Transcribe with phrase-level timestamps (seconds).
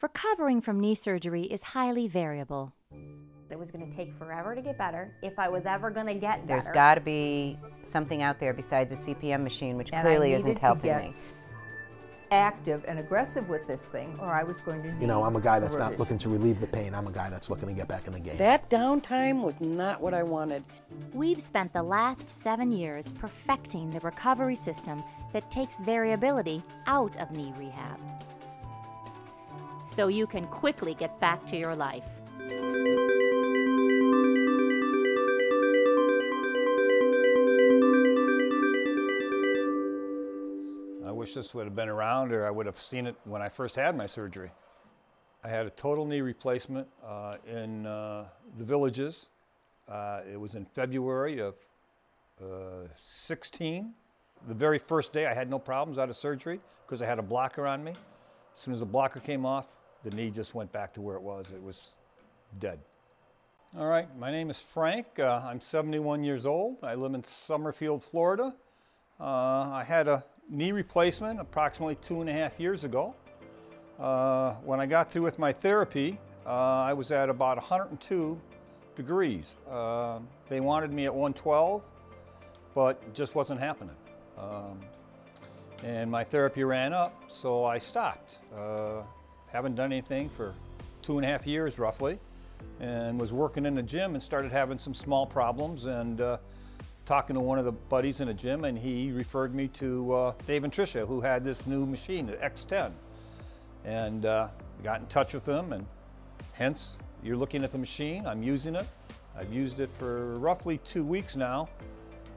[0.00, 2.72] Recovering from knee surgery is highly variable.
[3.50, 6.14] It was going to take forever to get better if I was ever going to
[6.14, 6.60] get better.
[6.62, 10.38] There's got to be something out there besides a CPM machine, which And clearly needed
[10.40, 11.14] isn't to helping get me.
[12.30, 14.94] active and aggressive with this thing, or I was going to.
[15.00, 15.98] You know, I'm a guy that's not revision.
[15.98, 16.94] looking to relieve the pain.
[16.94, 18.36] I'm a guy that's looking to get back in the game.
[18.36, 20.62] That downtime was not what I wanted.
[21.12, 27.32] We've spent the last seven years perfecting the recovery system that takes variability out of
[27.32, 27.98] knee rehab.
[29.88, 32.04] So you can quickly get back to your life.
[41.06, 43.48] I wish this would have been around or I would have seen it when I
[43.48, 44.50] first had my surgery.
[45.42, 48.26] I had a total knee replacement uh, in uh,
[48.58, 49.28] the villages.
[49.88, 51.54] Uh, it was in February of
[52.42, 53.94] uh, 16.
[54.46, 57.22] The very first day, I had no problems out of surgery because I had a
[57.22, 57.92] blocker on me.
[58.52, 61.22] As soon as the blocker came off, the knee just went back to where it
[61.22, 61.50] was.
[61.50, 61.90] It was
[62.58, 62.78] dead.
[63.76, 65.18] All right, my name is Frank.
[65.18, 66.78] Uh, I'm 71 years old.
[66.82, 68.54] I live in Summerfield, Florida.
[69.20, 73.14] Uh, I had a knee replacement approximately two and a half years ago.
[73.98, 78.40] Uh, when I got through with my therapy, uh, I was at about 102
[78.96, 79.56] degrees.
[79.70, 81.82] Uh, they wanted me at 112,
[82.74, 83.96] but it just wasn't happening.
[84.38, 84.80] Um,
[85.84, 88.38] and my therapy ran up, so I stopped.
[89.52, 90.54] Haven't done anything for
[91.02, 92.18] two and a half years roughly,
[92.80, 96.36] and was working in the gym and started having some small problems and uh,
[97.06, 100.32] talking to one of the buddies in the gym, and he referred me to uh,
[100.46, 102.92] Dave and Tricia, who had this new machine, the X10.
[103.86, 104.48] And uh,
[104.82, 105.86] got in touch with them, and
[106.52, 108.26] hence you're looking at the machine.
[108.26, 108.86] I'm using it.
[109.34, 111.68] I've used it for roughly two weeks now,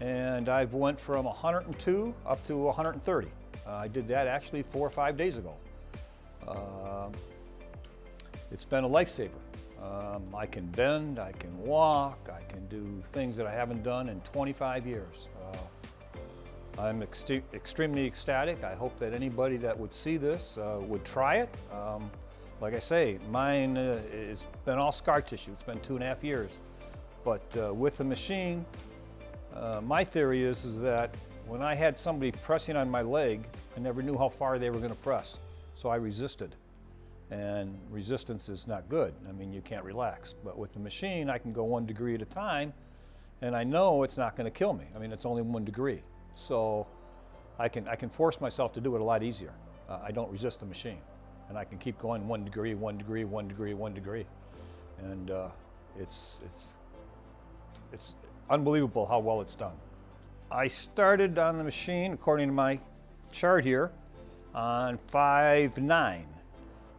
[0.00, 3.28] and I've went from 102 up to 130.
[3.66, 5.56] Uh, I did that actually four or five days ago.
[6.48, 7.12] Um,
[8.50, 9.30] it's been a lifesaver.
[9.82, 14.08] Um, I can bend, I can walk, I can do things that I haven't done
[14.08, 15.28] in 25 years.
[15.44, 15.56] Uh,
[16.78, 18.62] I'm extre- extremely ecstatic.
[18.62, 21.54] I hope that anybody that would see this uh, would try it.
[21.72, 22.10] Um,
[22.60, 25.50] like I say, mine uh, has been all scar tissue.
[25.50, 26.60] It's been two and a half years.
[27.24, 28.64] But uh, with the machine,
[29.54, 31.14] uh, my theory is, is that
[31.46, 33.46] when I had somebody pressing on my leg,
[33.76, 35.36] I never knew how far they were going to press.
[35.82, 36.54] So I resisted.
[37.32, 39.14] And resistance is not good.
[39.28, 40.32] I mean, you can't relax.
[40.44, 42.72] But with the machine, I can go one degree at a time,
[43.40, 44.84] and I know it's not going to kill me.
[44.94, 46.02] I mean, it's only one degree.
[46.34, 46.86] So
[47.58, 49.52] I can, I can force myself to do it a lot easier.
[49.88, 51.00] Uh, I don't resist the machine.
[51.48, 54.24] And I can keep going one degree, one degree, one degree, one degree.
[55.00, 55.48] And uh,
[55.98, 56.66] it's, it's,
[57.92, 58.14] it's
[58.48, 59.74] unbelievable how well it's done.
[60.48, 62.78] I started on the machine, according to my
[63.32, 63.90] chart here,
[64.54, 66.26] on 5 9.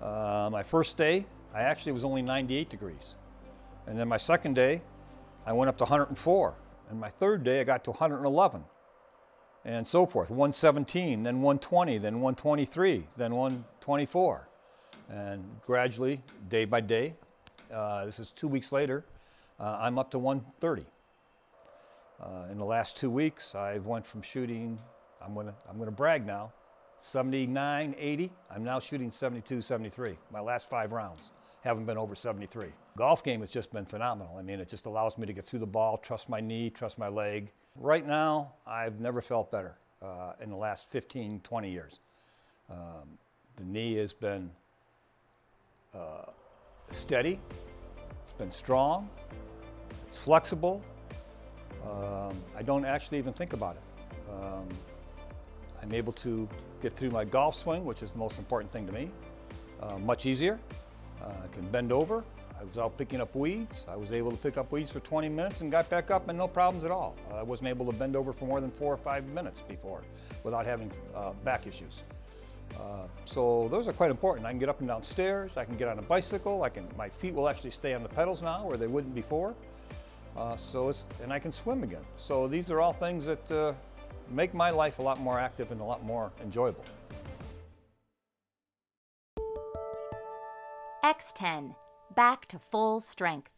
[0.00, 3.16] Uh, my first day, I actually was only 98 degrees.
[3.86, 4.82] And then my second day,
[5.46, 6.54] I went up to 104.
[6.90, 8.64] And my third day, I got to 111.
[9.64, 10.30] And so forth.
[10.30, 14.48] 117, then 120, then 123, then 124.
[15.10, 17.14] And gradually, day by day,
[17.72, 19.04] uh, this is two weeks later,
[19.58, 20.86] uh, I'm up to 130.
[22.20, 24.78] Uh, in the last two weeks, I've went from shooting,
[25.20, 26.52] I'm gonna, I'm gonna brag now,
[27.00, 28.30] 79, 80.
[28.54, 30.16] I'm now shooting 72, 73.
[30.30, 31.30] My last five rounds
[31.62, 32.68] haven't been over 73.
[32.96, 34.36] Golf game has just been phenomenal.
[34.38, 36.98] I mean, it just allows me to get through the ball, trust my knee, trust
[36.98, 37.50] my leg.
[37.76, 42.00] Right now, I've never felt better uh, in the last 15, 20 years.
[42.70, 43.18] Um,
[43.56, 44.50] the knee has been
[45.94, 46.26] uh,
[46.92, 47.40] steady,
[48.24, 49.08] it's been strong,
[50.06, 50.82] it's flexible.
[51.84, 53.82] Um, I don't actually even think about it.
[54.30, 54.68] Um,
[55.82, 56.48] I'm able to
[56.82, 59.10] get through my golf swing, which is the most important thing to me,
[59.82, 60.58] uh, much easier.
[61.22, 62.24] Uh, I can bend over.
[62.58, 63.86] I was out picking up weeds.
[63.88, 66.36] I was able to pick up weeds for 20 minutes and got back up and
[66.36, 67.16] no problems at all.
[67.34, 70.02] I wasn't able to bend over for more than four or five minutes before
[70.44, 72.02] without having uh, back issues.
[72.76, 74.46] Uh, so those are quite important.
[74.46, 75.56] I can get up and down stairs.
[75.56, 76.62] I can get on a bicycle.
[76.62, 76.86] I can.
[76.96, 79.54] My feet will actually stay on the pedals now, where they wouldn't before.
[80.36, 82.04] Uh, so and I can swim again.
[82.16, 83.72] So these are all things that uh,
[84.30, 86.84] make my life a lot more active and a lot more enjoyable.
[91.04, 91.74] X10,
[92.14, 93.50] back to full strength.